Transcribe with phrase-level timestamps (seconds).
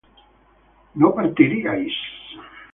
[0.99, 1.93] no partiríais